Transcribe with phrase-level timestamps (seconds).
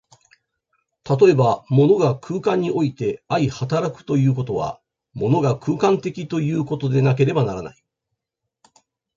[1.07, 4.81] 例えば、物が空間において相働くということは、
[5.13, 7.83] 物が空間的ということでなければならない。